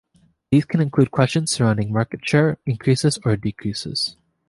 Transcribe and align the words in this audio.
These 0.49 0.65
can 0.65 0.81
include 0.81 1.11
questions 1.11 1.51
surrounding 1.51 1.93
market 1.93 2.27
share 2.27 2.57
increases 2.65 3.19
or 3.23 3.37
decreases. 3.37 4.17